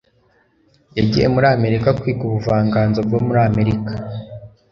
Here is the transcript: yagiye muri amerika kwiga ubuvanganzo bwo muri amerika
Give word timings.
yagiye 0.97 1.27
muri 1.33 1.47
amerika 1.55 1.89
kwiga 1.99 2.23
ubuvanganzo 2.27 2.99
bwo 3.07 3.19
muri 3.25 3.39
amerika 3.49 3.91